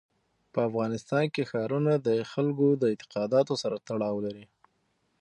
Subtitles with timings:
[0.53, 4.45] په افغانستان کې ښارونه د خلکو د اعتقاداتو سره تړاو لري.